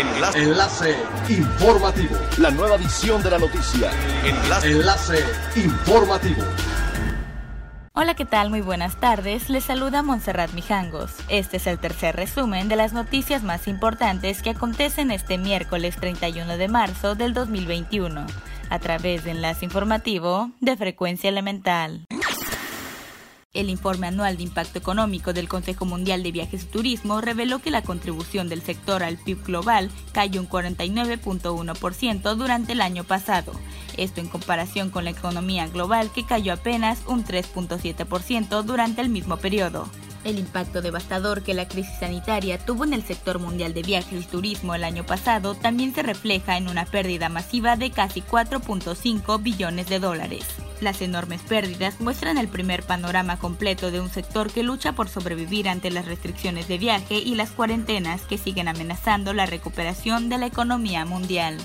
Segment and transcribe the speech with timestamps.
[0.00, 0.42] Enlace.
[0.42, 0.96] Enlace
[1.28, 2.16] informativo.
[2.38, 3.90] La nueva edición de la noticia.
[4.24, 4.70] Enlace.
[4.70, 5.24] Enlace
[5.56, 6.42] informativo.
[7.92, 8.48] Hola, ¿qué tal?
[8.48, 9.50] Muy buenas tardes.
[9.50, 11.16] Les saluda Montserrat Mijangos.
[11.28, 16.56] Este es el tercer resumen de las noticias más importantes que acontecen este miércoles 31
[16.56, 18.26] de marzo del 2021,
[18.70, 22.06] a través de Enlace Informativo de Frecuencia Elemental.
[23.52, 27.72] El informe anual de impacto económico del Consejo Mundial de Viajes y Turismo reveló que
[27.72, 33.50] la contribución del sector al PIB global cayó un 49.1% durante el año pasado.
[33.96, 39.36] Esto en comparación con la economía global que cayó apenas un 3.7% durante el mismo
[39.36, 39.88] periodo.
[40.22, 44.28] El impacto devastador que la crisis sanitaria tuvo en el sector mundial de viajes y
[44.28, 49.88] turismo el año pasado también se refleja en una pérdida masiva de casi 4.5 billones
[49.88, 50.59] de dólares.
[50.80, 55.68] Las enormes pérdidas muestran el primer panorama completo de un sector que lucha por sobrevivir
[55.68, 60.46] ante las restricciones de viaje y las cuarentenas que siguen amenazando la recuperación de la
[60.46, 61.58] economía mundial.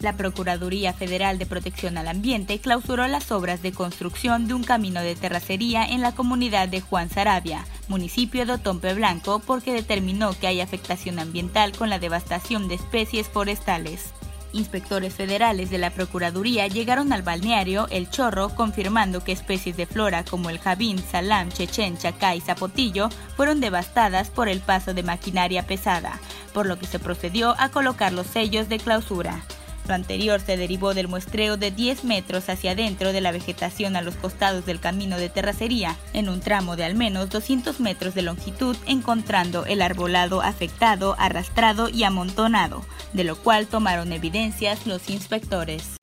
[0.00, 5.00] La Procuraduría Federal de Protección al Ambiente clausuró las obras de construcción de un camino
[5.00, 10.48] de terracería en la comunidad de Juan Sarabia, municipio de Otompe Blanco, porque determinó que
[10.48, 14.12] hay afectación ambiental con la devastación de especies forestales.
[14.52, 20.24] Inspectores federales de la Procuraduría llegaron al balneario El Chorro confirmando que especies de flora
[20.24, 25.66] como el jabín, salam, chechen, chacá y zapotillo fueron devastadas por el paso de maquinaria
[25.66, 26.20] pesada,
[26.52, 29.42] por lo que se procedió a colocar los sellos de clausura.
[29.88, 34.02] Lo anterior se derivó del muestreo de 10 metros hacia adentro de la vegetación a
[34.02, 38.22] los costados del camino de terracería, en un tramo de al menos 200 metros de
[38.22, 46.01] longitud, encontrando el arbolado afectado, arrastrado y amontonado, de lo cual tomaron evidencias los inspectores.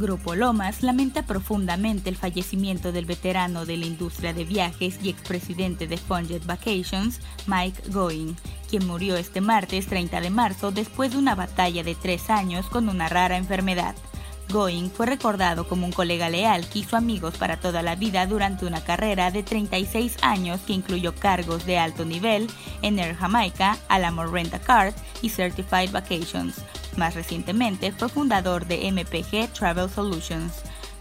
[0.00, 5.86] Grupo Lomas lamenta profundamente el fallecimiento del veterano de la industria de viajes y expresidente
[5.86, 8.34] de Funded Vacations, Mike Going,
[8.70, 12.88] quien murió este martes 30 de marzo después de una batalla de tres años con
[12.88, 13.94] una rara enfermedad.
[14.50, 18.64] Going fue recordado como un colega leal que hizo amigos para toda la vida durante
[18.64, 22.48] una carrera de 36 años que incluyó cargos de alto nivel
[22.82, 26.56] en Air Jamaica, Alamo Rent a Card y Certified Vacations,
[27.00, 30.52] más recientemente fue fundador de MPG Travel Solutions.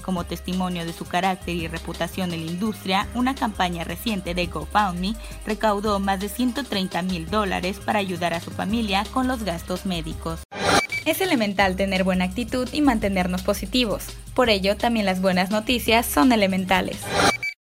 [0.00, 5.16] Como testimonio de su carácter y reputación en la industria, una campaña reciente de GoFundMe
[5.44, 10.40] recaudó más de 130 mil dólares para ayudar a su familia con los gastos médicos.
[11.04, 14.06] Es elemental tener buena actitud y mantenernos positivos.
[14.34, 16.98] Por ello, también las buenas noticias son elementales.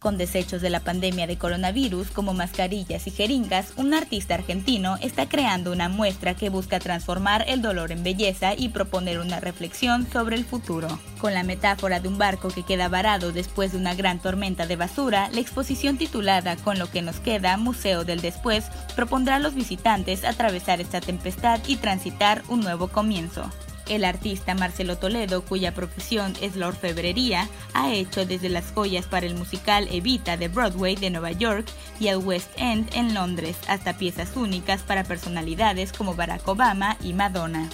[0.00, 5.28] Con desechos de la pandemia de coronavirus como mascarillas y jeringas, un artista argentino está
[5.28, 10.36] creando una muestra que busca transformar el dolor en belleza y proponer una reflexión sobre
[10.36, 10.88] el futuro.
[11.20, 14.76] Con la metáfora de un barco que queda varado después de una gran tormenta de
[14.76, 19.54] basura, la exposición titulada Con lo que nos queda, Museo del Después, propondrá a los
[19.54, 23.50] visitantes atravesar esta tempestad y transitar un nuevo comienzo.
[23.90, 29.26] El artista Marcelo Toledo, cuya profesión es la orfebrería, ha hecho desde las joyas para
[29.26, 31.66] el musical Evita de Broadway de Nueva York
[31.98, 37.14] y el West End en Londres, hasta piezas únicas para personalidades como Barack Obama y
[37.14, 37.68] Madonna.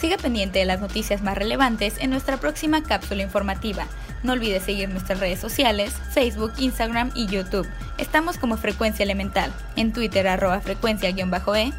[0.00, 3.86] Siga pendiente de las noticias más relevantes en nuestra próxima cápsula informativa.
[4.22, 7.68] No olvide seguir nuestras redes sociales, Facebook, Instagram y YouTube.
[7.98, 11.14] Estamos como Frecuencia Elemental, en Twitter arroba frecuencia-e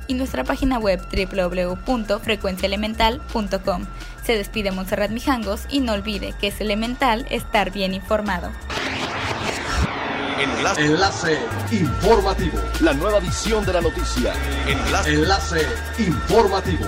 [0.08, 3.86] y nuestra página web www.frecuenciaelemental.com.
[4.26, 8.52] Se despide Montserrat Mijangos y no olvide que es elemental estar bien informado.
[10.40, 10.86] Enlace.
[10.86, 11.38] Enlace
[11.72, 12.58] informativo.
[12.82, 14.34] La nueva edición de la noticia.
[14.68, 15.14] Enlace.
[15.14, 15.68] Enlace
[15.98, 16.86] informativo.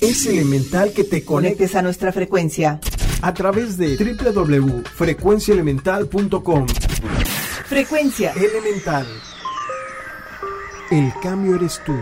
[0.00, 2.80] Es elemental que te conectes a nuestra frecuencia
[3.22, 6.66] a través de www.frecuenciaelemental.com.
[7.66, 9.06] Frecuencia Elemental.
[10.90, 11.94] El cambio eres tú.